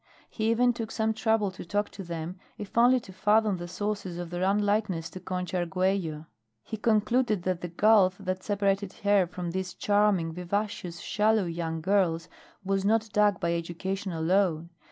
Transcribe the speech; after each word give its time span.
He 0.31 0.49
even 0.49 0.73
took 0.73 0.89
some 0.89 1.13
trouble 1.13 1.51
to 1.51 1.63
talk 1.63 1.89
to 1.89 2.03
them, 2.03 2.39
if 2.57 2.75
only 2.75 2.99
to 3.01 3.13
fathom 3.13 3.57
the 3.57 3.67
sources 3.67 4.17
of 4.17 4.31
their 4.31 4.41
unlikeness 4.41 5.11
to 5.11 5.19
Concha 5.19 5.57
Arguello. 5.57 6.25
He 6.63 6.75
concluded 6.77 7.43
that 7.43 7.61
the 7.61 7.67
gulf 7.67 8.17
that 8.17 8.41
separated 8.41 8.93
her 9.03 9.27
from 9.27 9.51
these 9.51 9.75
charming, 9.75 10.33
vivacious, 10.33 11.01
shallow 11.01 11.45
young 11.45 11.81
girls 11.81 12.29
was 12.63 12.83
not 12.83 13.09
dug 13.13 13.39
by 13.39 13.53
education 13.53 14.11
alone. 14.11 14.71